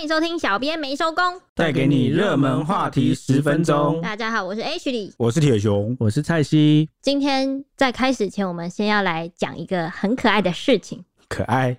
[0.00, 1.22] 欢迎收听，小编没收工，
[1.54, 4.00] 带给你热门话题十分钟。
[4.00, 6.88] 大家好，我是 H 李，我是铁熊，我是蔡西。
[7.02, 11.04] 今天在开始前，我们先要来讲一个很可爱的事情。
[11.28, 11.76] 可爱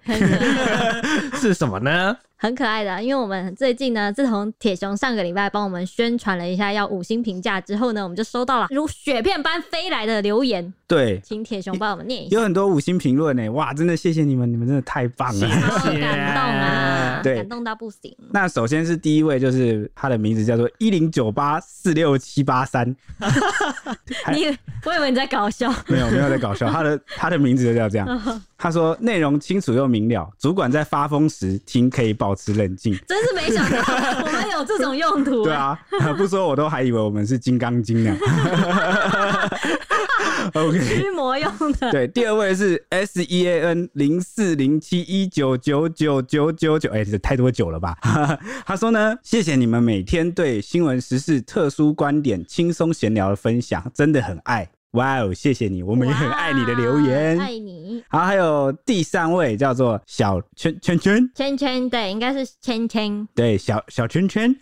[1.33, 2.15] 是什么呢？
[2.37, 10.71] 很可爱的，因为我们最近呢，自从铁熊上个礼拜帮我们宣传了一下要五星评价之后呢，我们就收到了如雪片般飞来的留言。
[10.87, 12.35] 对，请铁熊帮我们念一下。
[12.37, 16.90] 有很多五星评论呢，哇，真的谢谢你们，你们真的太棒了，好感动啊，
[17.23, 18.15] 对，感动到不行。
[18.31, 22.87] 那首先是第一位，就是他的名字叫做一零九八四六七八三。
[24.31, 24.45] 你，
[24.85, 25.73] 我以为你在搞笑。
[25.87, 28.07] 没有，没有在搞笑，他的他的名字就叫这样。
[28.61, 32.95] 他说内容清楚又明了，主管在发疯时听可以保持冷静。
[33.07, 33.79] 真是没想到
[34.23, 35.43] 我们有这种用途。
[35.43, 35.75] 对啊，
[36.15, 38.15] 不说我都还以为我们是金刚经呢。
[40.53, 41.91] OK，驱魔用的。
[41.91, 47.97] 对，第二位是 S E A N 零四零七一九九九九九九，哎，这太多九了吧？
[48.63, 54.69] 他说呢，谢谢你们每天对新闻时事特殊观点轻松闲聊的分享，真的很爱。
[54.91, 58.03] 哇哦，谢谢你，我们也很爱你的留言，爱你。
[58.09, 64.53] 好，还有第三位叫做小圈圈圈圈圈，对，应该是圈圈，对，小小圈圈。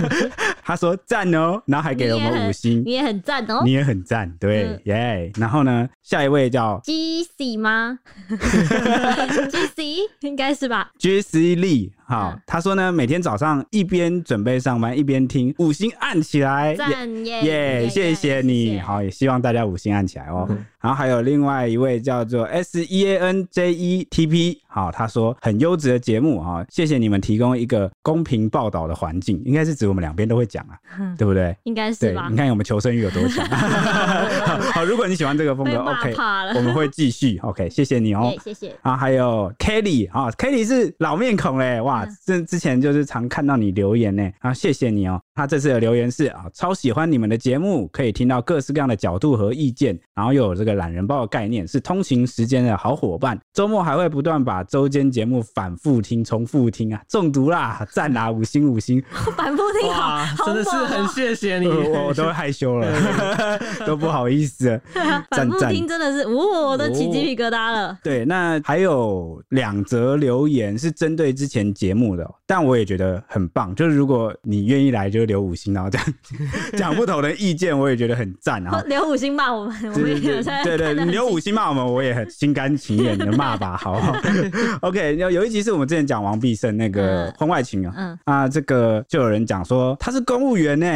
[0.62, 5.32] 他说赞哦，然后还给了我们五星，你也很赞哦，你也很赞，对耶。
[5.36, 7.98] 然后呢，下一位叫 G C 吗？
[8.28, 11.90] G C 应该是吧？G C Lee。
[12.10, 20.48] 好，他说呢，每天早上一边准备上班一边听，五星按起来，赞耶耶，谢谢你，好，也希望大家五星按起来哦。
[20.80, 30.74] 然后还有另外一位叫做 S E A N J E T P，好，他说很优质的节目啊，谢谢你们提供一个公平报道的环境，应该是指我们两边都会讲啊，
[31.16, 31.54] 对不对？
[31.62, 32.26] 应该是吧？
[32.28, 33.46] 你看我们求生欲有多强。
[34.74, 36.14] 好，如果你喜欢这个风格，OK，
[36.56, 38.74] 我们会继续，OK，谢谢你哦， 谢谢。
[38.82, 41.99] 啊，还有 Kelly 啊，Kelly 是老面孔嘞，哇。
[42.24, 45.20] 这之前就是常看到你留言呢，啊，谢谢你哦。
[45.34, 53.38] 他这次的留言是啊，超喜欢你们的节目，可以听到各式各样的角度和意见，然后又有这个懒人包的概念，是通勤时间的好伙伴。
[53.54, 59.02] 周末还会不断把周间节目反复听、重复听啊，中毒啦，赞啦，五星五星，
[59.36, 62.86] 反复听好，哇，真的是很谢谢你，我我都害羞了，
[63.86, 64.78] 都不好意思。
[65.30, 67.96] 反复听真的是，哦，我都起鸡皮疙瘩了。
[68.02, 75.20] 对，那还有两则留言是针对之前节目的，但我也觉得很棒，就是如果你愿意来就。
[75.30, 76.06] 留五星，然后这样
[76.76, 78.82] 讲不同的意见，我也觉得很赞啊！
[78.88, 84.16] 留五星骂我们，我们也有在对对，你留五星骂我们，我也很心甘情愿的骂吧， 好不好
[84.80, 90.86] ？OK，有有一集是我们之前讲王必胜那个婚外情啊，嗯啊，这个就有人讲说他是公务员呢，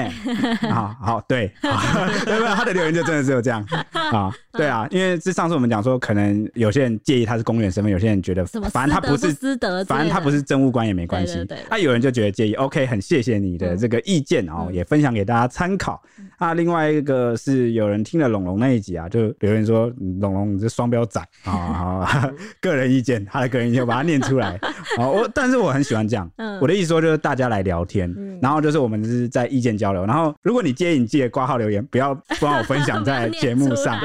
[0.68, 2.54] 啊好对，对不对？
[2.54, 12.54] 他的留言就真的只有这样啊，对啊，因为是上次我们讲说，可能有些人介意他是公务员身份，有些人觉得反正他不是私德，反正他不是政务官也没关系，那有人就觉得介意。
[12.54, 16.02] OK，很谢谢你的这个意见哦，也分享给大家参考。
[16.38, 22.30] 啊，另外一个是有人听了龙龙那一集啊，就留言说龙龙你是双标仔啊，
[22.60, 24.58] 个人意见，他的个人意见我把它念出来。
[24.96, 26.30] 好， 我但是我很喜欢这样，
[26.60, 30.04] 我的意思说就是大家来聊天，然后就是我们是在意见交流。
[30.04, 33.98] 然后如果你介意，你记得挂号留言，不要帮我分享在节目上。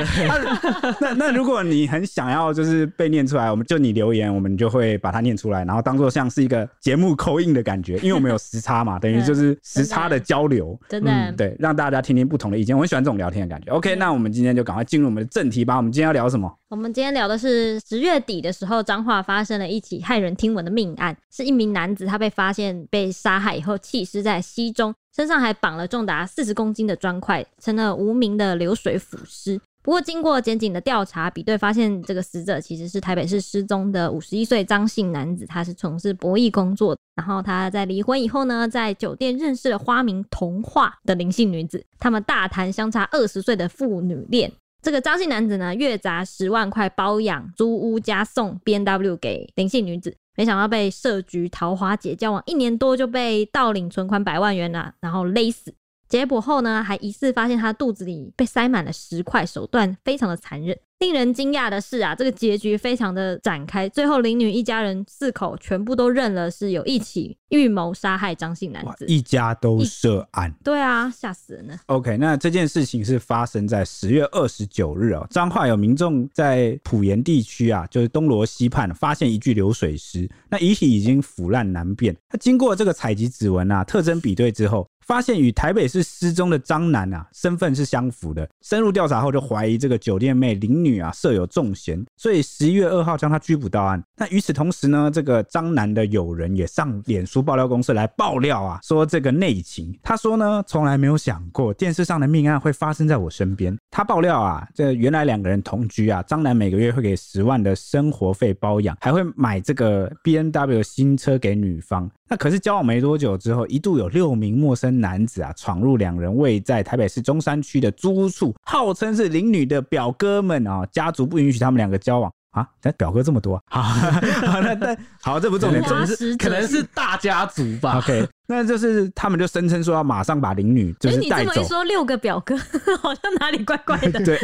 [1.01, 13.71] 那那如果你很想要就是被念出来，我们就你留言，我们就会把它念出来，然后当做像是一个节目 call in 的感觉，因为我们有时差嘛，等于就是时差的交流，真的，嗯，对，让大家听听不同的意见，我很喜欢这种聊天的感觉。
[13.73, 15.75] OK，那我们今天就赶快进入我们的正题吧。
[15.75, 16.49] 我们今天要聊什么？
[16.69, 29.59] 我们今天聊的是十月底的时候，彰化发生了一起骇人听闻的命案，是一名男子他被发现被杀害以后弃尸在溪中，身上还绑了重达四十公斤的砖块，成了无名的流水腐尸。
[29.89, 36.95] 不过，经过检警的调查比对，发现这个死者其实是台北市失踪的五十一岁张姓男子，他是从事博弈工作。
[37.15, 44.51] 然后他在离婚以后呢，在酒店认识了花名童话的林姓女子，他们大谈相差二十岁的父女恋。
[44.79, 55.73] 这个张姓男子呢，月砸十万块包养、租屋加送 B N W 给林姓女子，没想到被设局桃花劫，交往一年多就被盗领存款百万元了，然后勒死。
[56.09, 60.77] 解剖后呢，还疑似发现他肚子里被塞满了石块，手段非常的残忍。
[60.99, 70.53] 令人惊讶的是啊，这个结局非常的展开，最后林女一家人四口全部都认了是有一起预谋杀害张姓男子，一家都涉案。
[70.61, 71.77] 对啊，吓死人了。
[71.85, 82.13] OK，那这件事情是发生在十月二十九日哦，彰化有民众在埔盐地区啊，就是东罗西畔发现一具流水尸，那遗体已经腐烂难辨。
[82.29, 84.85] 那经过这个采集指纹啊，特征比对之后。
[85.09, 88.47] 发现与台北市失踪的张男啊身份是相符的。
[88.61, 94.01] 深入调查后，就怀疑这个酒店妹林女女啊设有重嫌，所以十一月二号将她拘捕到案。
[94.17, 99.97] 那与此同时呢，这个张男的友人也上脸书爆料公司来爆料啊，说这个内情。
[100.01, 103.77] 他说呢，从来没有想过电视上的命案会发生在我身边。
[103.91, 112.09] 他爆料啊，这原来两个人同居啊，张男每个月会给十万的生活费包养，还会买这个 B N W 新车给女方。
[112.29, 122.31] 那可是交往没多久之后，一度有六名陌生男子啊闯入两人位在台北市中山区的租屋处，号称是林女的表哥们啊，家族不允许他们两个交往。
[122.51, 123.79] 啊，咱表哥这么多，好，
[124.47, 127.99] 好，那但好，这不重点，可能是可能是大家族吧。
[127.99, 131.51] OK，那就是他们就声称说要马上把林女就是带走。
[131.51, 132.57] 你这么一说，六个表哥
[132.99, 134.25] 好像哪里怪怪的。
[134.25, 134.35] 对，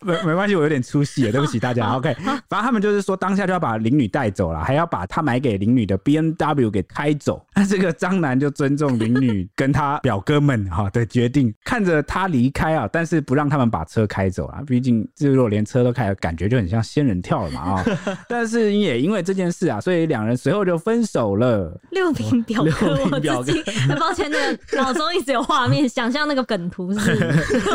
[0.00, 1.94] 没没关系，我有点出戏， 对不起大家。
[1.96, 7.44] OK，反正他们就是说当下就要把林女带走了，还要把他买给林女的 B N W 给开走。
[7.54, 14.62] 那这个张楠就尊重林女跟他表哥们哈的决定，看着他离开啊，但是不让他们把车开走啊。
[14.66, 17.84] 毕竟这如果连车都开了，感觉就很像仙人跳了嘛啊！
[18.28, 21.78] 但是也因为这件事啊，所以两人随后就分手了。
[21.90, 27.00] 六名表哥，我自己很抱歉，那个脑中一直有画面，想象那个梗图是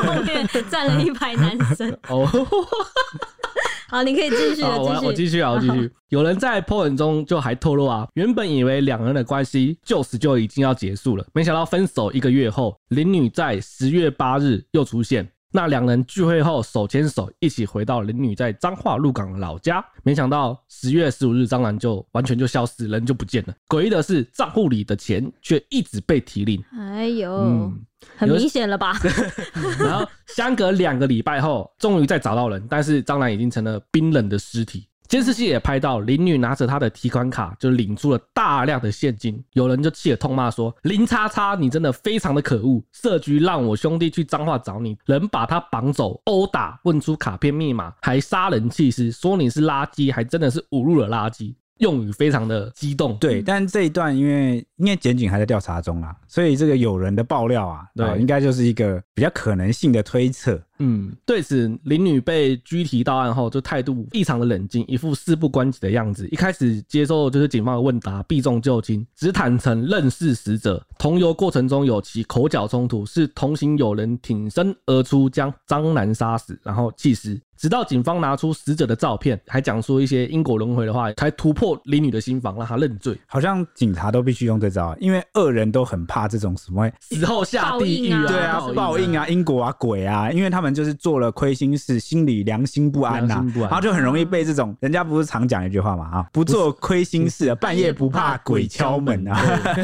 [0.01, 1.95] 后面站了一排男生。
[2.15, 2.27] 哦，
[3.89, 4.63] 好，你可以继续。
[4.63, 5.91] 我我继续啊，我继续。
[6.09, 15.29] 有人在 po 文中就还透露啊，原本以为两人的关系就此就已经要结束了，没想到分手一个月后，林女在十月八日又出现。
[15.55, 23.53] 那两人聚会后手牵手一起回到林女在彰化鹿港的老家，没想到十月十五日张兰就完全就消失，人就不见了。
[23.67, 26.63] 诡异的是账户里的钱却一直被提领。
[26.75, 27.79] 哎呦，嗯、
[28.15, 28.93] 很明显了吧？
[29.79, 34.87] 然后相隔两个礼拜后，终于再找到人，但是张兰已经成了冰冷的尸体。
[35.09, 39.43] 监视器也拍到林女拿着她的提款卡，就领出了大量的现金。
[39.51, 42.83] 有人就气得痛骂说：“林叉叉，你真的非常的可恶！
[42.93, 51.53] 社局让我兄弟去彰化找你，人把他绑走、殴打、问出卡片密码，还杀人弃尸，说你是垃圾，还真的是侮辱了垃圾。”
[51.83, 60.57] 用语非常的激动，对，但这一段因为因为检警还在调查中啊，所以这个有人的爆料啊，对，应该就是一个比较可能性的推测。
[60.79, 66.27] 嗯，对此，林女被拘提到案后，就态度异常的冷静，一副事不关己的样子。
[66.29, 77.39] 一开始接受就是警方的问答，避重就轻，只坦承认识死者，同游过程中有其口角冲突，是同行友人挺身而出将张男杀死，然后弃尸。
[77.55, 83.17] 直到警方拿出死者的照片，还讲述一些因果轮回的话，才突破林女的心防，让她认罪。
[83.25, 99.37] 好像警察都必须用这招，因为恶人都很怕这种什么死后下地狱啊，对啊，报应啊，因果啊，鬼啊，因为他们就是做了亏心事，心里良心不安呐、啊，然后就很容易被这种人家不是常讲一句话嘛啊，不做亏心事，啊，半夜不怕鬼敲门啊，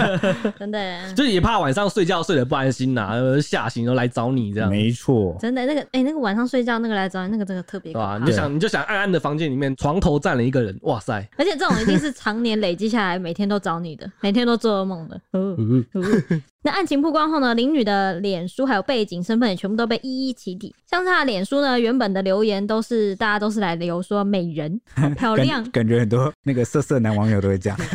[0.57, 11.27] 真的，就是也怕晚上睡觉睡得不安心呐、啊，吓醒都来找你这样，没错，真的那个哎、欸，那个晚上睡觉那个来找你，那个真的特别啊，你就想你就想暗暗的房间里面床头站了一个人，哇塞！
[11.37, 15.19] 而且这种一定是常年累积下来，每天都找你的，每天都做噩梦的。
[15.33, 20.75] 嗯 嗯、那案情曝光后呢，林女的脸书还有背景身份也全部都被一一起底。
[20.85, 27.79] 像是她的脸书呢，原本的留言都是大家都是来留说美人 好漂亮感，感觉很多那个色色男网友都会这样。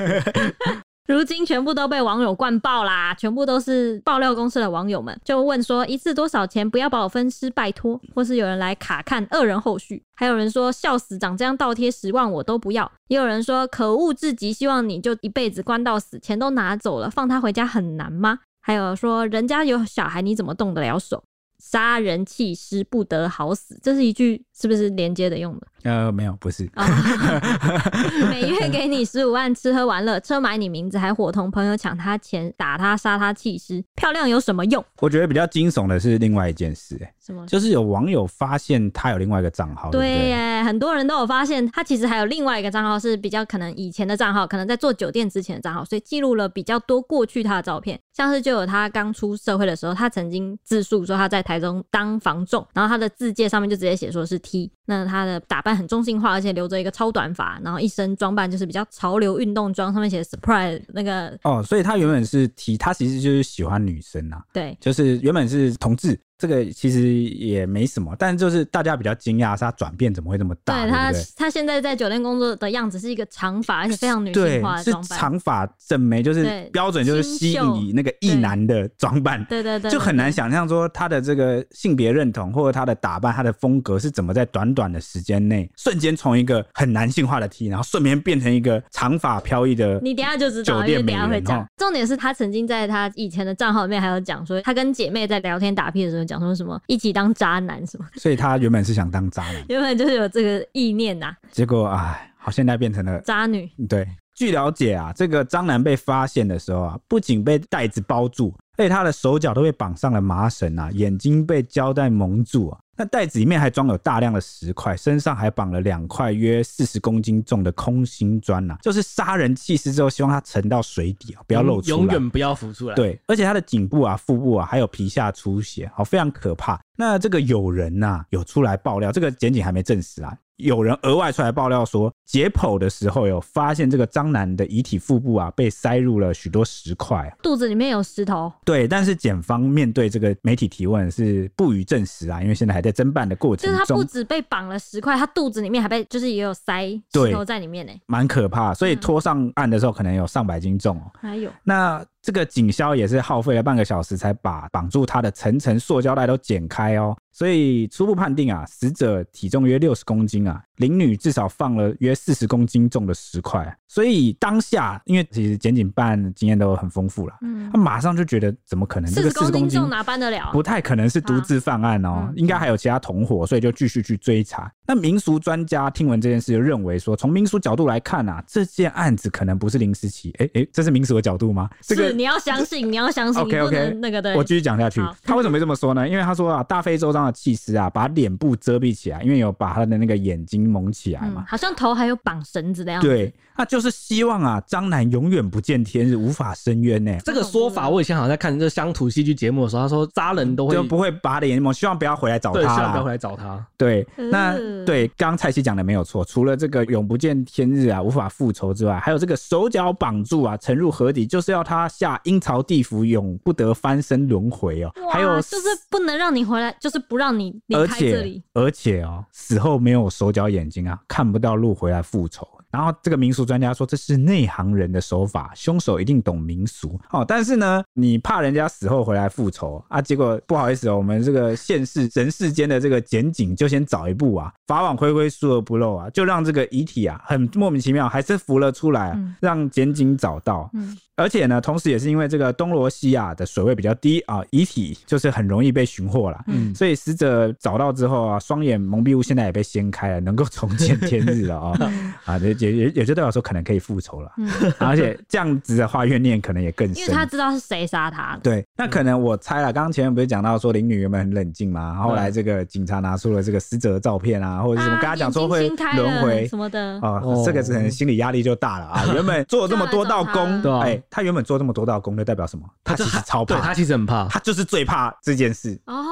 [1.06, 3.14] 如今全部都被网友灌爆啦！
[3.14, 6.68] 全部都是爆料公司的网友们就问说一次多少钱？
[6.68, 8.00] 不要把我分尸，拜托！
[8.14, 12.90] 或是有人来卡看恶人后续，还有人说笑死，长这样倒贴十万我都不要。
[13.08, 18.38] 也有人说可恶至极，希望你就一辈子关到死，钱都拿走了，放他回家很难吗？
[18.66, 21.22] 还有说人家有小孩，你怎么动得了手？
[21.58, 25.66] 杀人弃尸不得好死，这是一句是不是连接的用的？
[25.82, 26.70] 呃，没有，不是。
[26.76, 26.86] Oh,
[28.30, 34.82] 每月给你十五万，吃喝玩乐，车买你名字，还伙同朋友抢他钱，打他，杀他，弃尸，漂亮有什么用？
[35.00, 37.44] 我觉得比较惊悚的是另外一件事，哎，什么？
[37.46, 56.54] 就是有网友发现他有另外一个账号，对耶，对很多人都有发现他其实还有另外一个账号，是比较可能以前的账号，可能在做酒店之前的账号，所以记录了比较多过去他的照片，像是就有他刚出社会的时候，他曾经自述说他在台中当房仲，然后他的字介上面就直接写说是 T，那他的打扮很中性化，而且。
[56.54, 66.16] 留着一个超短发，然后一身装扮就是比较潮流运动装，上面写 surprise 那个哦，所以他原本是 T，，他其实就是喜欢女生啊，对，就是原本是同志。
[66.44, 70.82] 这个其实也没什么，但就是大家比较惊讶是他转变怎么会这么大？
[70.82, 79.42] 对他，对对他现在在酒店工作的样子是一个长发，而且非常女性化的装扮，长发正眉，就是标准就是吸引你那个异男的装扮。
[79.46, 89.98] 对对对，就很难想象说他的这个性别认同或者他的打扮、他的风格是怎么在短短的时间内瞬间从一个很男性化的 T，然后顺便变成一个长发飘逸的。
[90.02, 91.66] 你等下就知道，因为等下会讲。
[91.78, 98.06] 重点是他曾经在他以前的账号里面还有讲说，他跟姐妹在聊天打屁的时候讲说什么一起当渣男什么。
[98.16, 101.36] 所以他原本是想当渣男， 原本就是有这个意念呐、啊。
[101.50, 103.70] 结果哎，好，现在变成了渣女。
[103.88, 108.54] 对，据了解啊，这个张男被发现的时候啊，不仅被袋子包住。
[108.76, 112.78] 而且他的手脚都被绑上了麻绳啊，眼睛被胶带蒙住啊。
[112.96, 122.94] 那袋子里面还装有大量的石块，身上还绑了两块约四十公斤重的空心砖呐，就是杀人弃尸之后，希望它沉到水底啊，不要露出来，永远不要浮出来。
[122.94, 126.80] 对，而且他的颈部啊、腹部啊，还有皮下出血，好，非常可怕。
[126.96, 130.36] 那这个有人呐、啊，有出来爆料，这个检警还没证实啊。
[130.58, 138.52] 有人额外出来爆料说，解剖的时候有发现这个张楠的遗体腹部啊，被塞入了许多石块，肚子里面有石头。
[138.64, 143.78] 对，但是检方面对这个媒体提问是不予证实啊，因为现在还在侦办的过程中。
[143.78, 148.72] 就是他不止被绑了十块，他肚子里面还被就是也有塞石头在里面呢，蛮可怕。
[148.72, 151.10] 所以拖上岸的时候可能有上百斤重哦。
[151.20, 152.04] 还有那。
[152.24, 170.50] 这个警消也是耗费了半个小时才把绑住他的层层塑胶带都剪开哦，所以初步判定啊，死者体重约六十公斤啊，林女至少放了约四十公斤重的石块，所以当下因为其实检警办案经验都很丰富了，嗯，他马上就觉得怎么可能这个四十公斤重哪搬得了？
[170.50, 174.72] 不太可能是独自犯案哦，应该还有其他同伙，所以就继续去追查。
[174.86, 180.34] 那民俗专家听闻这件事，就认为说，从民俗角度来看啊，这件案子可能不是临时起。
[180.38, 181.70] 哎哎，这是民俗的角度吗？
[181.80, 183.42] 这个你要相信，你要相信。
[183.42, 184.34] OK OK，那个对。
[184.36, 185.00] 我继续讲下去。
[185.22, 186.06] 他为什么会这么说呢？
[186.08, 191.42] 因为他说啊，大费周章的祭师啊，把脸部遮蔽起来，因为有把他的那个眼睛蒙起来嘛。
[191.42, 193.08] 嗯、好像头还有绑绳子的样子。
[193.08, 197.16] 对，那就是希望啊，张男永远不见天日，无法伸冤呢。
[197.24, 202.60] 这个说法我以前好像在看这乡土戏剧节目的时候，他说渣人都会就不会把他的眼睛蒙，希望不要回来找他。
[202.60, 203.66] 对，希望不要回来找他。
[203.78, 205.64] 对，那对刚蔡西。
[205.64, 214.92] 讲的没有错，除了这个永不见天日啊，无法复仇之外，还有这个手脚绑住啊，沉入河底，就是要他下阴曹地府，永不得翻身轮回哦。
[215.10, 222.46] 还有就是不能让你回来，就是不让你离开这里，而且，而且哦，死后没有手脚眼睛啊，看不到路回来复仇。
[222.74, 227.24] 然后这个民俗专家说，这是内行人的手法，凶手一定懂民俗哦。
[227.24, 230.02] 但是呢，你怕人家死后回来复仇啊？
[230.02, 240.68] 结果不好意思哦，我们这个现世人世间的这个检警就先早一步啊，法网恢恢，疏而不漏啊，就让这个遗体啊很莫名其妙还是浮了出来，嗯、让检警找到。
[240.74, 246.42] 嗯而且呢，同时也是因为这个东罗西亚的水位比较低啊，遗体就是很容易被寻获了。
[246.48, 251.92] 嗯，所以死者找到之后啊，双眼蒙蔽物现在也被掀开了，能够重见天日了啊
[252.26, 254.32] 啊，也也也就代表说可能可以复仇了。
[254.38, 258.40] 嗯， 而且这样子的话，怨念可能也更深，因为他知道是谁杀他的。
[258.42, 269.04] 对，那可能我猜了，刚刚前面不是讲到说林女原本很冷静嘛，后来这个警察拿出了这个死者的照片啊，或者什么跟他讲说会轮回什么的啊，这个可能心理压力就大了啊。
[269.14, 271.00] 原本做了这么多道功，哎。
[271.10, 272.64] 他原本做这么多道功，就代表什么？
[272.82, 276.04] 他其实超怕，对，他其实很怕，他就是最怕这件事哦，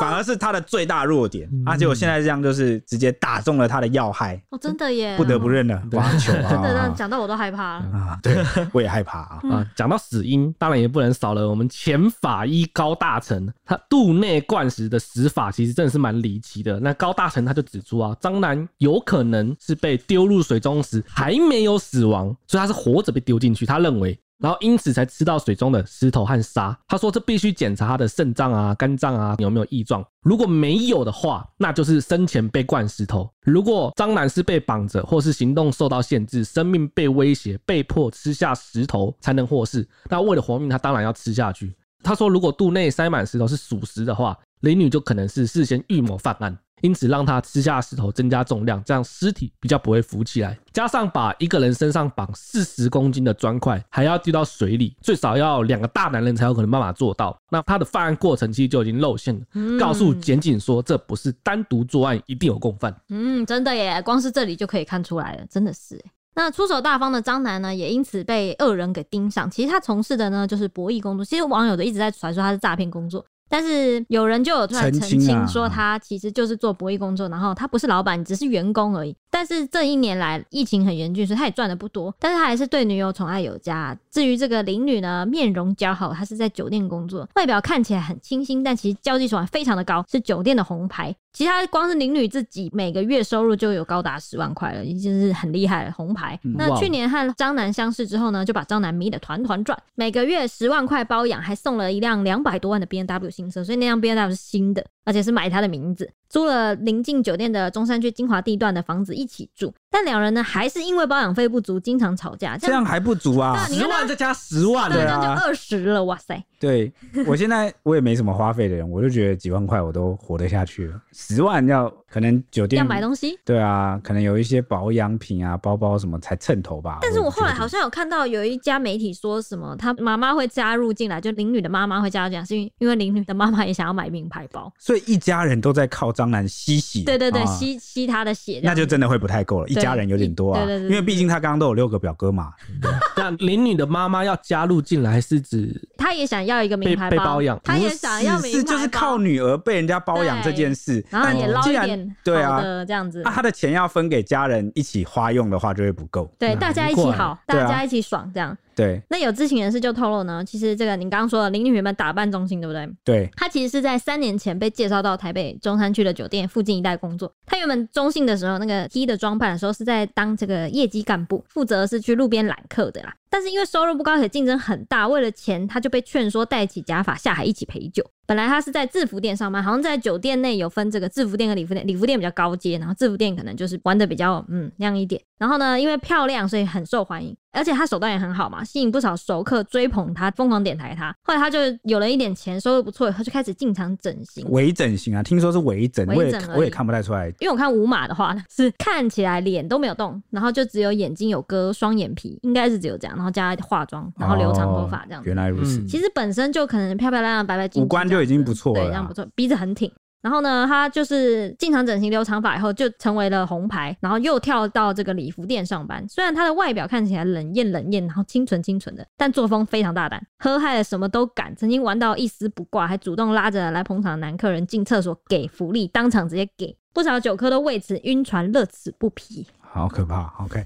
[0.00, 1.48] 反而是他的最大弱点。
[1.64, 4.40] 而且我现在这样就是直接打中了他的要害。
[4.50, 8.18] 哦，真的耶，不得不认了，挖球，真的，讲到我都害怕了啊！
[8.22, 8.36] 对，
[8.72, 9.40] 我也害怕啊！
[9.50, 16.78] 啊，讲到死因，当然也不能少了我们前法医高大成，他肚内灌食的死法其实真的是蛮离奇的。
[16.80, 23.64] 那高大成他就指出啊，张楠有可能是被丢入水中时还没有死亡，所以他是活着被丢进去。
[23.66, 24.18] 他认为。
[24.40, 26.76] 然后因此才吃到水中的石头和沙。
[26.88, 30.04] 他说这必须检查他的肾脏啊、肝脏啊有没有异状。
[30.22, 33.30] 如果没有的话，那就是生前被灌石头。
[33.42, 41.74] 如果张男是被绑着，或是行动受到限制，生命被威胁，被迫吃下石头才能获释，那为了活命，他当然要吃下去。
[42.02, 46.58] 他说，如果肚内塞满石头是属实的话，林女就可能是事先预谋犯案。
[46.80, 50.58] 因此让他吃下石头，增加重量，这样尸体比较不会浮起来。
[50.72, 57.36] 加上把一个人身上绑四十公斤的砖块，还要丢到水里，最少要两个大男人才有可能办法做到。
[57.50, 62.94] 那他的犯案过程其实就已经露馅了，嗯、告诉检警说这不是单独作案，一定有共犯。
[63.08, 66.02] 嗯，真的耶，光是这里就可以看出来了，真的是。
[66.32, 69.50] 那出手大方的张男呢，也因此被恶人给盯上。
[69.50, 73.24] 其实他从事的呢就是博弈工作，其实网友都一直在传说他是诈骗工作。
[73.50, 79.16] 但是有人就有突然澄清说，他其实就是做博弈工作，然后他不是老板，只是员工而已。
[79.30, 83.96] 但但是这一年来疫情很严峻，所以他也赚的不多，但是他还是对女友宠爱有加。
[84.10, 91.16] 至于这个林女呢，面容姣好，她是在酒店工作，外表看起来很清新，但其实交际手腕非常的高，是酒店的红牌。
[91.32, 96.38] 其他光是林女自己每个月收入就有高达十万块了，已经是很厉害了，红牌。
[96.42, 106.10] 嗯、那去年和张楠相识之后呢，就把张楠迷得团团转，每个月十万块包养，还送了一辆两百多万的 B N W 新车，所以那辆 B N W 是新的，而且是买他的名字。
[106.30, 112.56] 租了临近酒店的中山区金华地段的房子一起住，但两人呢还是因为保养费不足经常吵架。
[112.56, 113.66] 这样，这样还不足啊？
[113.66, 116.42] 十万再加十万，对啊，就二十了，哇塞！
[116.60, 116.92] 对，
[117.26, 121.02] 我现在我也没什么花费的人，我就觉得几万块我都活得下去了。
[121.12, 126.98] 十万要可能酒店要买东西，对啊，可能有一些保养品啊、包包什么才称头吧。
[127.00, 137.04] 但是我后来好像有看到有一家媒体说什么，他妈妈会加入进来，就林女的妈妈会加入进来，是因为因为林女的妈妈也想要买名牌包，所以一家人都在靠张兰吸血。
[137.04, 139.68] 对对对，啊、吸吸他的血，那就真的会不太够了。
[139.68, 142.52] 一家人有点多啊，对对对对，因为毕竟他刚刚都有六个表哥嘛。
[143.16, 147.24] 那林女的妈妈要加入进来，是指她也想要一个名牌包。
[147.30, 156.30] 包养，他也想要名牌包，是就是靠女儿被人家包养这件事，然后也捞一点，对啊，这样子，啊，他的钱要分给家人一起花用的话，就会不够。
[156.38, 158.56] 对，大家一起好，大家一起爽，这样。
[158.76, 162.88] 对，那有知情人士就透露呢，其实这个您刚刚说的林女原本打扮中性，对不对？
[163.04, 167.30] 对，她其实是在三年前被介绍到台北中山区的酒店附近一带工作。
[167.44, 173.12] 她原本中性的时候，那个 T 的装扮的时候是在当这个业绩干部，负责是去路边揽客的啦。
[173.28, 178.02] 但是因为收入不高，且竞争很大，为了钱，他就被劝说戴起假发下海一起陪酒。
[178.30, 185.20] 本来他是在制服店上班，好像在酒店内有分这个制服店和礼服店，礼服店比较高阶，然后制服店可能就是玩的比较嗯亮一点。
[185.36, 191.12] 然后呢，因为漂亮，所以很受欢迎，而且他手段也很好嘛，吸引不少熟客追捧他，疯狂点台他。
[191.24, 208.82] 后来他就有了一点钱，收入不错，他就开始进场整形，微整形啊，听说是微整，微整我也我也看不太出来，因为我看五码的话呢，是看起来脸都没有动，然后就只有眼睛有割双眼皮，应该是只有这样，然后加化妆，然后留长头发这样原来如此，其实本身就可能漂漂亮亮、白白净净，五官就已经不错了。
[208.82, 209.90] 对，这样不错，鼻子很挺。
[210.22, 213.96] 然后呢，他就是进场整形留长发以后，就成为了红牌。
[214.00, 216.06] 然后又跳到这个礼服店上班。
[216.06, 221.56] 虽然他的外表看起来冷艳冷艳，然后清纯清纯的，但作风非常大胆，喝嗨了什么都敢。
[221.56, 226.76] 曾经玩到一丝不挂，还主动拉着来捧场的男客人进厕所给福利，当场直接给。
[226.92, 229.46] 不少酒客都为此晕船，乐此不疲。
[229.60, 230.62] 好可怕，OK。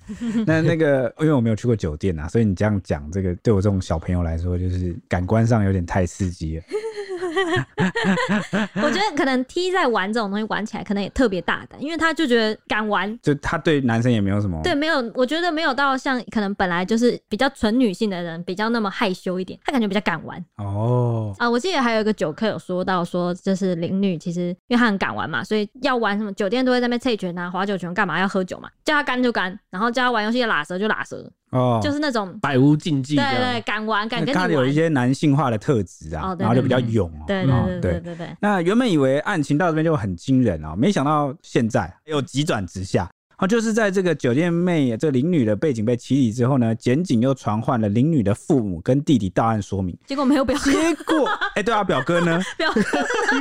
[0.47, 6.65] 那那个，因为我没有去过酒店啊，所以你这样讲，这个对我这种小朋友来说，就是感官上有点太刺激了。
[8.83, 21.35] 我觉得可能 T 在玩这种东西玩起来可能也特别大胆，因为他就觉得敢玩，就他对男生也没有什么，对，没有，我觉得没有到像可能本来就是比较纯女性的人比较那么害羞一点，他感觉比较敢玩哦。
[21.39, 31.31] 啊，我记得还有一个酒客有说到说，就是林女其实因为她很敢玩嘛，所以要玩什么酒店都会在那边猜拳啊、划酒拳干嘛，要喝酒嘛，叫他干就干，然后叫他玩游戏拉舌就拉舌。
[31.55, 34.49] 哦，就是那种百无禁忌，对对，敢玩敢跟你玩。
[34.49, 37.11] 他有一些男性化的特质啊，然后就比较勇。
[37.27, 38.37] 对对对对对。
[38.41, 43.09] 那原本以为案情到这边就很惊人啊，没想到现在又急转直下。
[43.37, 49.97] 啊，就是在这个酒店妹这个林女的背景被起底之后呢，检警又传唤了林女的父母跟弟弟到案说明。
[50.07, 50.71] 结果没有表哥。
[50.71, 52.41] 结果，哎，对啊，表哥呢？
[52.57, 52.81] 表哥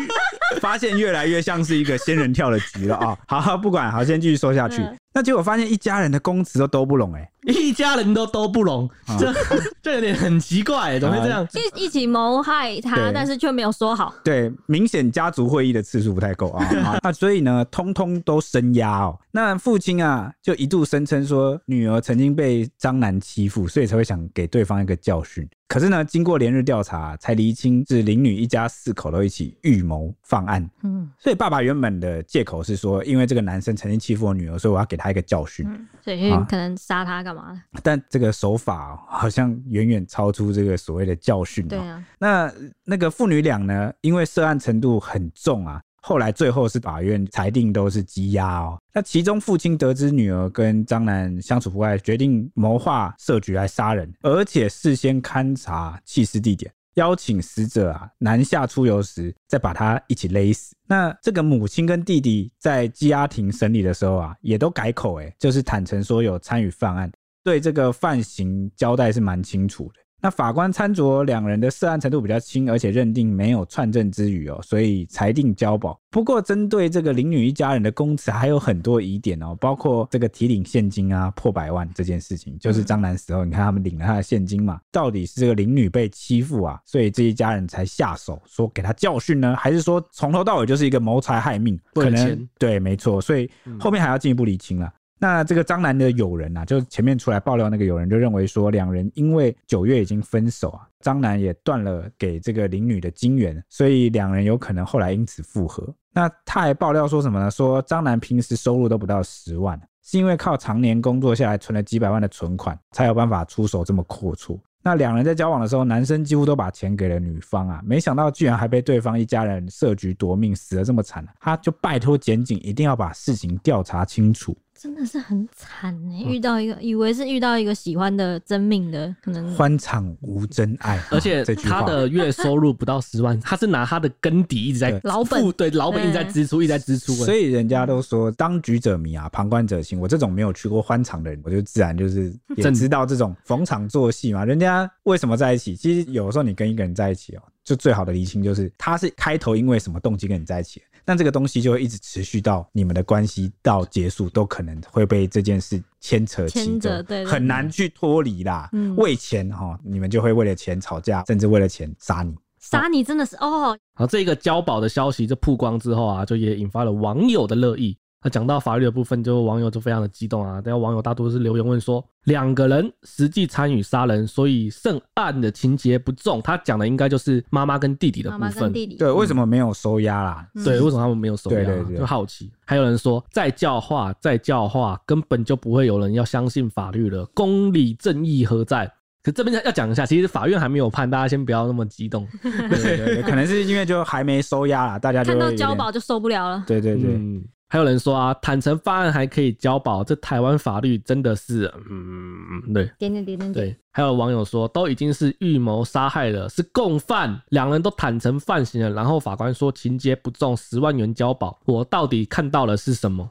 [0.59, 3.17] 发现越来越像是一个仙人跳的局了啊！
[3.27, 4.81] 好，好，不管，好，先继续说下去。
[5.13, 9.31] 那结果发现一家人的供词都都不拢，哎，一家人都都不拢，这
[9.81, 11.47] 这有点很奇怪，怎么会这样？
[11.75, 14.13] 一一起谋害他，但是却没有说好。
[14.23, 16.97] 对，明显家族会议的次数不太够 啊。
[17.03, 19.19] 那所以呢，通通都声压哦。
[19.31, 25.47] 那父亲啊，就一度声称说女儿曾经被张楠欺负，所以才会想给对方一个教训。
[25.67, 30.69] 可是呢，经过连日调查，才厘清是林女一家四口都一起预谋犯案。
[30.83, 35.65] 嗯，所以爸爸原本的借口是说，因为这个男生曾经欺负我女儿，所以我要给他一个教训。
[35.67, 37.59] 嗯，所以可能杀他干嘛？
[37.81, 41.67] 但这个手法好像远远超出这个所谓的教训。
[41.67, 45.81] 对啊，那那个父女俩呢，因为涉案程度很重啊。
[46.05, 48.77] 后来最后是法院裁定都是羁押哦。
[48.93, 60.75] 那其中父亲得知女儿跟张楠相处不爱，决定谋划设局来杀人，而且事先勘察弃尸地点，邀请死者啊南下出游时再把他一起勒死。
[60.85, 67.09] 那这个母亲跟弟弟在羁押庭审理的时候啊，也都改口诶，就是坦诚说有参与犯案，
[67.45, 69.93] 对这个犯行交代是蛮清楚的。
[70.23, 75.99] 那法官参酌两人的涉案程度比较轻，而且认定没有串证之余哦，所以裁定交保。
[76.09, 91.77] 不过，针对这个林女一家人的供词还有很多疑点哦，包括这个提领现金啊破百万这件事情，就是张楠死后，你看他们领了他的现金嘛，到底是这个林女被欺负啊，所以这一家人才下手说给他教训呢，还是说从头到尾就是一个谋财害命？
[91.93, 94.89] 可能对，没错，所以后面还要进一步理清了。
[95.19, 105.87] 那这个张男的友人啊，就前面出来爆料那个友人就认为说，两人因为九月已经分手啊，张男也断了给这个林女的金援，所以两人有可能后来因此复合。
[106.13, 107.49] 那他还爆料说什么呢？
[107.49, 114.59] 说张男平时收入都不到十万，是因为靠常年工作下来存了几百万的存款，才有办法出手这么阔绰。
[114.85, 124.53] 那两人在交往的时候，男生几乎都把钱给了女方啊，没想到居然还被对方一家人设局夺命，死得这么惨，他就拜托检警一定要把事情调查清楚。
[124.75, 139.99] 真的是很惨哎，遇到一个、嗯、以为是遇到一个喜欢的真命的，可能欢场无真爱，而且他的月收入不到十万， 他是拿他的根底一直在老本，对老本一直在支出，一直在支出，所以人家都说当局者迷啊，旁观者清。
[139.99, 144.43] 我这种没有去过欢场的人，我就自然就是 也知道这种逢场作戏嘛。
[144.43, 145.75] 人家为什么在一起？
[145.75, 150.81] 其实有时候你跟一个人在一起哦，就最好的厘清就是他是开头因为什么动机跟你在一起。
[151.05, 158.69] 那这个东西就会一直持续到你们的关系到结束，都可能会被这件事牵扯起，对，很难去脱离啦。
[158.71, 163.77] 嗯，为钱哈，你们就会为了钱吵架，甚至为了钱杀你，杀你真的是哦。
[163.95, 167.97] 好，这个交保的消息就曝光之后啊，就也引发了网友的热议。
[168.23, 170.61] 那讲到法律的部分，就网友就非常的激动啊！
[170.61, 176.41] 大家网友大多是留言问说，两个人实际参与杀人，所以涉案的情节不重。
[176.41, 178.39] 他讲的应该就是妈妈跟弟弟的部分。
[178.39, 178.95] 妈妈跟弟弟。
[178.95, 180.47] 对，为什么没有收押啦？
[180.55, 181.57] 嗯、对，为什么他们没有收押？
[181.57, 182.49] 对对对，就好奇。
[182.65, 187.25] 还有人说，再教化，再教化，根本就不会有人要相信法律了。
[187.33, 188.89] 公理正义何在？
[189.21, 192.27] 可这边要讲一下，其实法院还没有判，大家先不要那么激动。
[192.41, 196.63] 对对对，可能是因为就还没收押啦，大家就看到交保就受不了了。
[196.65, 197.15] 对对对。
[197.15, 203.51] 嗯还有人说啊，坦诚犯案还可以交保，这台湾法律真的是，嗯，对，点点点点点。
[203.51, 213.27] 对，还有网友说，都已经是预谋杀害了，是共犯，两人都坦诚犯行了，然后法官说情节不重，十万元交保，我到底看到了是什么？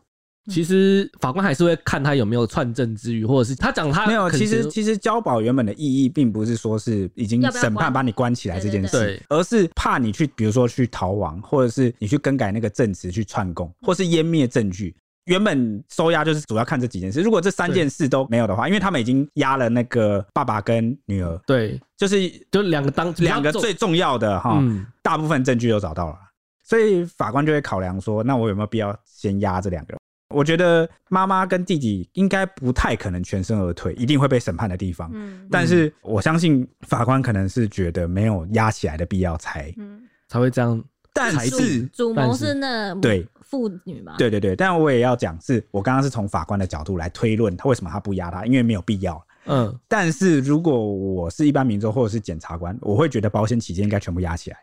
[0.50, 4.30] 其实法官还是会看他有没有串证之余，或者是他讲他没有。
[4.30, 14.94] 其实其实交保原本的意义，并不是说是已经审判把你关起来这件事，而是怕你去，比如说去逃亡，或者是你去更改那个证词去串供，或是湮灭证据。
[15.26, 17.20] 原本收押就是主要看这几件事。
[17.20, 24.60] 如果这三件事都没有的话，因为他们已经押了那个爸爸跟女儿，对，就是就两个当两个最重要的哈，
[25.00, 26.18] 大部分证据都找到了，
[26.64, 29.96] 所以法官就会考量说，那我有没有必要先押这两个？
[30.32, 35.10] 我觉得妈妈跟弟弟应该不太可能全身而退，一定会被审判的地方。
[35.12, 40.82] 嗯，但是我相信法官可能是觉得没有压起来的必要才，嗯，才会这样。
[41.12, 44.14] 但是主谋是那对父女嘛？
[44.16, 48.46] 对对对，但我也要讲，是我刚刚是从法官的角度来推论，他为什么他不压他？
[48.46, 49.22] 因为没有必要。
[49.44, 54.56] 嗯，但是如果我是一般民众或者是检察官，我会觉得保险起见应该全部压起来。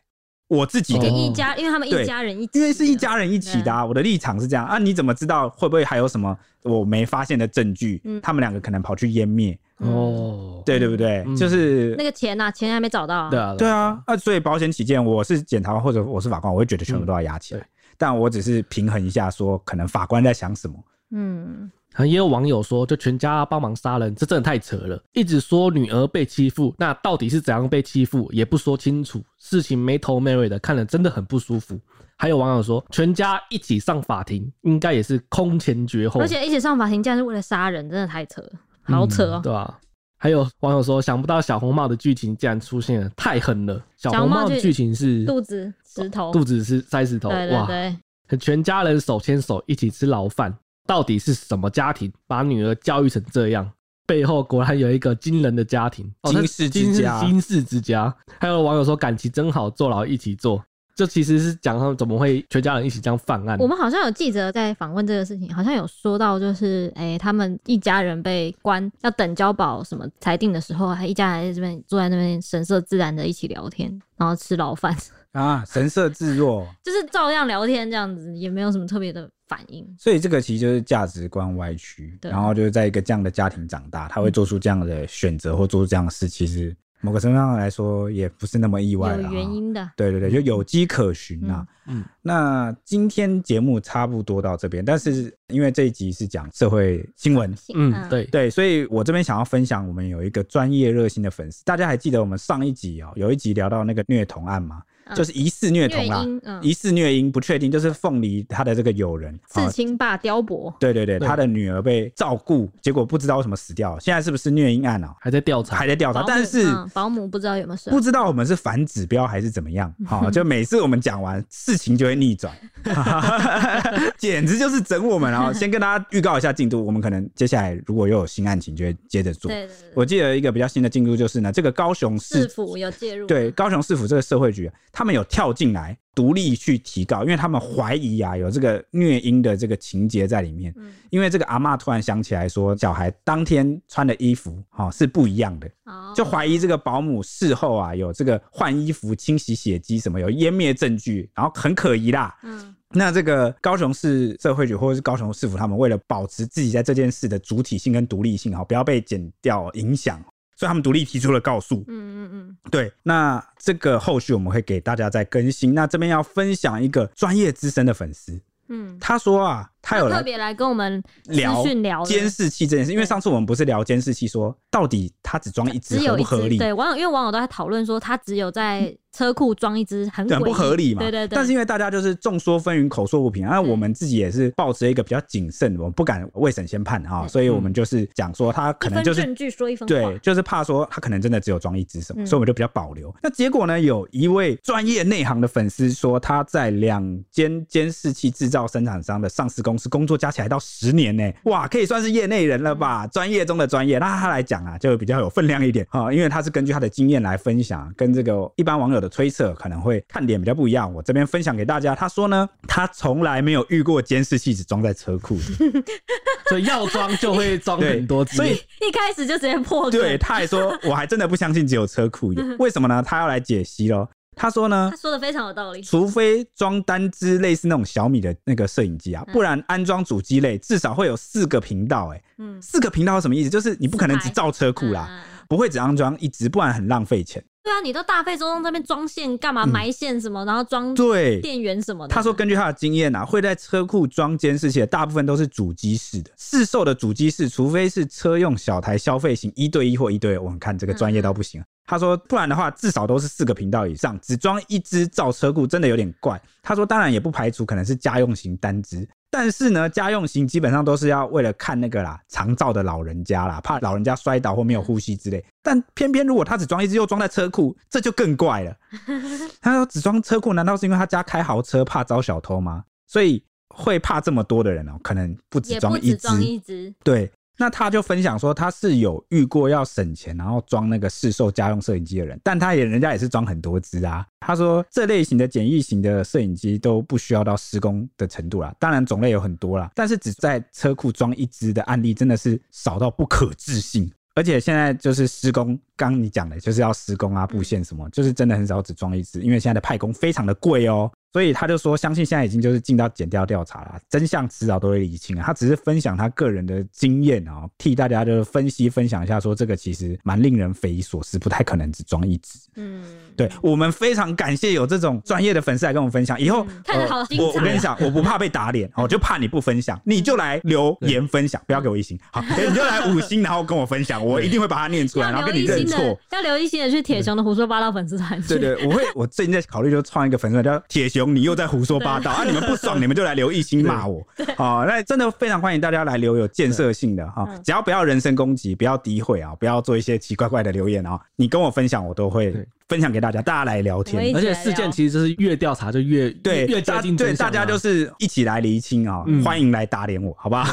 [0.50, 3.86] 我自己的一家，因为他们一家人一起，因为是一家人一起的啊。
[3.86, 8.02] 我的立场是这样啊，你怎么知道会不会还有什么我没发现的证据？
[8.22, 11.24] 他们两个可能跑去湮灭哦，对对不对？
[11.38, 13.30] 就是那个钱呐，钱还没找到。
[13.30, 17.64] 对啊，对啊，啊，所以保险起见，我是检察官或者我是法官，我会觉得全部都要压起来。
[17.98, 20.74] 但我只是平衡一下，说可能法官在想什么。
[21.12, 21.70] 嗯。
[22.08, 25.02] 也有网友说，就全家帮忙杀人，这真的太扯了。
[25.14, 31.80] 一直说女儿被欺负，那到底是怎样被欺负，也不说清楚，事情没头没尾的，看了真的很不舒服。
[32.18, 36.20] 还有网友说，全家一起上法庭，应该也是空前绝后。
[36.20, 38.52] 而且一起上法庭，竟然是为了杀人，真的太扯了，
[38.84, 39.42] 好扯哦、喔嗯。
[39.42, 39.80] 对吧、啊？
[40.18, 43.82] 还有网友说，想不到小红帽的剧情竟然出现了，太狠了。
[43.96, 47.90] 小红帽的剧情是肚子石头，肚子是塞石头，对对对
[48.36, 48.38] 哇！
[48.38, 50.54] 全家人手牵手一起吃牢饭。
[50.89, 53.71] 到底是什么家庭把女儿教育成这样？
[54.08, 57.19] 背后果然有一个惊人的家庭，金氏之家。
[57.23, 58.12] 金氏之家。
[58.39, 60.65] 还有网友说感情真好，坐牢一起坐。
[60.95, 63.56] 这其实是讲他们怎么会全家人一起这样犯案。
[63.60, 74.97] 我们好像有记者在访问这个事情，好像有说到，就是哎、欸，他们一家人被关要等交保什么裁定的时候，还一家人在这边坐在那边神色自然的一起聊天，然后吃牢饭
[75.34, 79.30] 啊，神色自若， 就是照样聊天这样子，也没有什么特别的。
[79.50, 89.24] 反应，所以这个其实就是价值观歪曲，然后就是在一个这样的家庭长大，他会做出这样的选择或做出这样的事，其实某个程度上来说也不是那么意外了。
[89.24, 91.66] 有原因的，对对对，就有迹可循呐。
[91.88, 104.84] 嗯，那今天节目差不多到这边，但是因为这一集是讲社会新闻，嗯，对对，所以我这边想要分享，我们有一个专业热心的粉丝，大家还记得我们上一集哦，有一集聊到那个虐童案吗？
[105.15, 106.26] 就是疑似虐童啦，
[106.62, 115.13] 疑似虐婴，不确定，就是凤梨他的这个友人刺青爸雕伯，对对对，他的女儿被照顾，结果不知道为什么死掉了，现在是不是虐婴案啊？
[115.19, 119.93] 还在调查，还在调查，但是保姆不知道有没有事，不知道我们是反指标还是怎么样？
[120.06, 122.54] 好，就每次我们讲完事情就会逆转，
[124.17, 125.52] 简直就是整我们啊！
[125.54, 129.52] 先跟大家预告一下进度，我们可能接下来如果又有新案情，就会接着做。
[129.93, 140.76] 我记得一个比较新的进度就是呢，这个高雄市府有介入，对，高雄市府这个社会局，他们有跳进来独立去提告，因为他们怀疑啊有这个虐婴的这个情节在里面。
[141.10, 145.72] 因为这个阿嬷突然想起来说，小孩当天穿的衣服哈是不一样的，
[146.14, 152.38] 就怀疑这个保姆事后啊有这个换衣服、清洗血迹什么有湮灭证据，然后很可疑啦。
[152.44, 152.76] 嗯。
[152.90, 160.22] 那这个高雄市社会局或者是高雄市府，他们为了保持自己在这件事的主体性跟独立性，哈，不要被剪掉影响，
[160.60, 161.86] 所以他们独立提出了告诉。
[161.88, 162.91] 嗯嗯嗯，对。
[163.02, 165.74] 那这个后续我们会给大家再更新。
[165.74, 169.72] 那这边要分享一个专业资深的粉丝，嗯，他说啊。
[169.82, 171.63] 他有特别来跟我们聊
[172.06, 176.58] 监视器这件事，因为上次我们不是聊监视器，说到底他只装一只合不合理？
[176.58, 181.00] 对，网友因为网友都在讨论说，他只有在车库装一只，很不合理嘛？
[181.00, 181.36] 对对对。
[181.36, 193.13] 但是因为大家就是众说纷纭，口说不平，那我们自己也是抱持一个比较谨慎，我们不敢未审先判啊，所以我们就是讲说他可能就是证据说一分对，就是怕说他可能真的只有装一只什么，所以我们就比较保留。
[193.24, 200.58] 那结果呢，有一位专业内行的粉丝说，他在两间监视器制造生产商的上市公司工作，加起来到。
[200.62, 203.08] 十年呢，哇，可以算是业内人了吧？
[203.08, 210.94] 专业中的专业，那他来讲啊，就比较有分量一点啊，因为他是根据他的经验来分享，跟这个一般网友的推测可能会看点比较不一样。
[210.94, 215.84] 我这边分享给大家，他说呢，他从来没有遇过监视器只装在车库的，
[216.50, 219.90] 所以要装就会装很多，所以一开始就直接破。
[219.90, 223.04] 对，他还说，我还真的不相信只有车库有， 为什么呢？
[223.06, 224.08] 他要来解析喽。
[224.39, 225.82] 他说呢，他说的非常有道理。
[225.82, 232.08] 除非装单只类似那种小米的那个摄影机啊，不然安装主机类至少会有四个频道。
[232.13, 233.49] 哎，嗯，四个频道是什么意思？
[233.49, 237.43] 就是你不可能只造车库啦，不会只安装一只，不然很浪费钱。
[237.62, 239.65] 对啊，你都大费周章那边装线干嘛？
[239.65, 242.13] 埋线什么，然后装对电源什么的。
[242.13, 251.63] 他说根据他的经验啊，会在车库装监视器的大部分都是主机式的，市售的主机式，除非是车用小台消费型一对一或一对二，我们看这个专业到不行。
[251.86, 265.43] 他说：“不然的话，至少都是四个频道以上，只装一只造车库真的有点怪。”他说：“当然也不排除可能是家用型单只，但是呢，家用型基本上都是要为了看那个啦，长照的老人家啦，怕老人家摔倒或没有呼吸之类。
[265.62, 268.76] 但偏偏如果他只装一只又装在车库，这就更怪了。
[269.62, 272.84] 他说只装车库，难道是因为他家开豪车怕招小偷吗？
[273.08, 276.15] 所以会怕这么多的人哦、喔，可能不止装一
[276.60, 284.26] 只，对。”那他就分享说，他是有遇过要省钱，然后装那个市售家用摄影机的人，但他也人家也是装很多只啊。
[284.39, 294.10] 他说这类型的简易型的摄影机都不需要到施工的程度啦，当然种类有很多啦，但是只在车库装一只的案例真的是少到不可置信。
[294.36, 301.12] 而且现在就是施工，刚你讲的就是要施工啊，布线什么，就是真的很少只装一只，因为现在的派工非常的贵哦。
[301.32, 305.44] 所以他就说，相信现在已经就是进到减掉调查了，真相迟早都会理清啊。
[305.46, 312.58] 他只是分享他个人的经验啊，替大家就是分析分享一下，说这个其实蛮令人匪夷所思，不太可能只装一只。
[312.76, 313.04] 嗯，
[313.36, 316.39] 对，我们非常感谢有这种专业的粉丝来跟我们分享。
[316.39, 326.20] 以后看好我我跟你讲，我不怕被打脸，我就怕你不分享，你就来留言分享，不要给我一星，好，你就来五星，然后跟我分享，我一定会把它念出来，然后跟你认错。
[326.32, 328.42] 要留一星的去铁雄的胡说八道粉丝团。
[328.48, 331.36] 对对，我会，我最近在考虑就创一个粉丝团叫铁雄。
[331.36, 332.44] 你又在胡说八道啊！
[332.44, 334.26] 你们不爽，你们就来留一星骂我。
[334.58, 341.20] 好，那真的非常欢迎大家来留有建设性的哈，只要不要人身攻击，不要诋毁啊，不要做一些奇怪怪的留言啊。
[341.36, 344.36] 你跟我分享，我都会分享给大家，大家来聊天。
[344.36, 349.23] 而且事件其实就是越调查就越对越接近对，大家就是一起来厘清啊！
[349.45, 350.65] 欢迎来打脸我，好不好？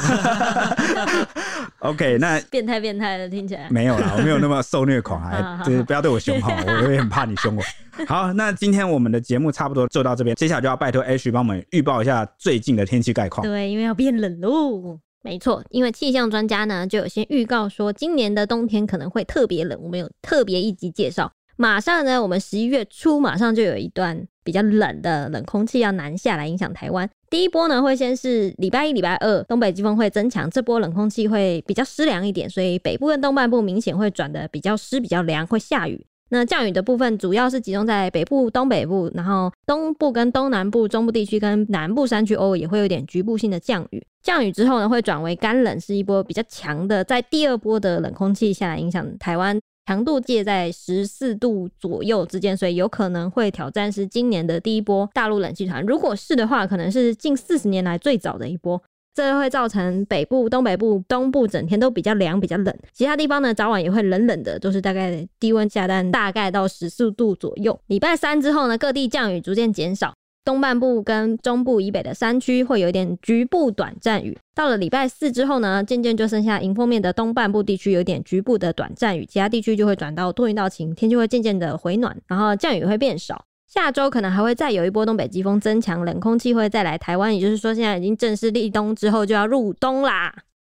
[1.79, 6.51] OK，那变态变态的听起来没有啦，我没有那么受虐狂啊， 就是不要对我凶哈，
[6.83, 7.63] 我也很怕你凶我。
[8.07, 13.45] 好，那今天我们的节目差不多就到这边，接下来就要拜托 H 帮我们预报一下最近的天气概况。
[13.45, 14.99] 对，因为要变冷喽。
[15.23, 21.31] 没错，因为气象专家呢就有先预告说，今年的冬天可能会特别冷，我们有特别一集介绍。
[21.57, 27.09] 马上呢，我们十一月初马上就有一段比较冷的冷空气要南下来影响台湾。
[27.29, 36.05] 第一波呢会先是礼拜一、礼拜二，东北季风会增强，这波冷空气会比较湿凉一点，所以北部跟东半部明显会转得比较湿、比较凉，会下雨。
[36.29, 44.05] 那降雨的部分主要是集中在北部、东北部，然后东部跟东南部、中部地区跟南部山区，偶尔也会有点局部性的降雨。
[44.21, 49.57] 降雨之后呢，会转为干冷，是一波比较强的，在第二波的冷空气下来影响台湾。
[49.87, 55.81] 强度介在十四度左右之间，所以有可能会挑战是今年的第一波大陆冷气团。
[55.85, 58.83] 如果是的话，可能是近四十年来最早的一波。
[59.15, 67.79] 这会造成北部、东北部、东部整天都比较凉、比较冷，其他地方呢早晚也会冷冷的，都是大概低温下单大概到十四度左右。
[67.87, 70.13] 礼拜三之后呢，各地降雨逐渐减少，
[70.47, 74.37] 东半部跟中部以北的山区会有一点局部短暂雨。
[74.55, 83.43] 到了礼拜四之后呢，渐渐就剩下迎风面的东半部地区有点局部的短暂雨，其他地区就会转到多云到晴，天气会渐渐的回暖，然后降雨会变少。
[83.67, 90.33] 下周可能还会再有一波东北季风增强，冷空气会再来台湾，也就是说现在已经正式立冬之后就要入冬啦。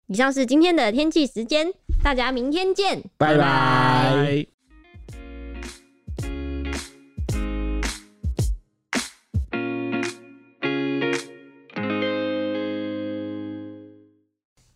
[0.07, 1.71] 以上是今天的天气时间，
[2.03, 4.58] 大家明天见，拜拜。